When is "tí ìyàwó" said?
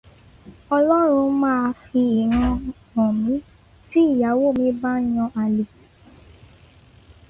3.89-4.47